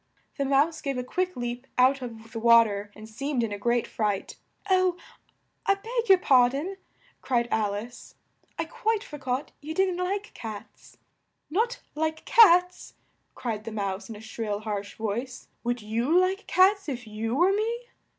The 0.39 0.45
Mouse 0.45 0.81
gave 0.81 0.97
a 0.97 1.03
quick 1.03 1.37
leap 1.37 1.67
out 1.77 2.01
of 2.01 2.31
the 2.31 2.39
wa 2.39 2.63
ter, 2.63 2.91
and 2.95 3.07
seemed 3.07 3.43
in 3.43 3.51
a 3.51 3.59
great 3.59 3.85
fright, 3.85 4.35
"Oh, 4.67 4.97
I 5.67 5.75
beg 5.75 6.09
your 6.09 6.17
par 6.17 6.49
don," 6.49 6.77
cried 7.21 7.47
Al 7.51 7.75
ice. 7.75 8.15
"I 8.57 8.65
quite 8.65 9.03
for 9.03 9.19
got 9.19 9.51
you 9.61 9.75
didn't 9.75 10.03
like 10.03 10.33
cats." 10.33 10.97
"Not 11.51 11.81
like 11.93 12.25
cats!" 12.25 12.95
cried 13.35 13.63
the 13.63 13.71
Mouse 13.71 14.09
in 14.09 14.15
a 14.15 14.21
shrill, 14.21 14.61
harsh 14.61 14.95
voice. 14.95 15.49
"Would 15.63 15.83
you 15.83 16.17
like 16.17 16.47
cats 16.47 16.89
if 16.89 17.05
you 17.05 17.35
were 17.35 17.53
me?" 17.53 17.81